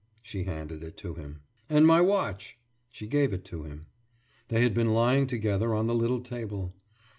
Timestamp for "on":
5.75-5.85